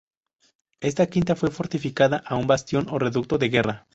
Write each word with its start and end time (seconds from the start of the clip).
Esta 0.79 1.05
quinta 1.05 1.35
fue 1.35 1.51
fortificada 1.51 2.17
a 2.25 2.35
un 2.35 2.47
bastión 2.47 2.87
o 2.89 2.97
reducto 2.97 3.37
de 3.37 3.49
guerra. 3.49 3.87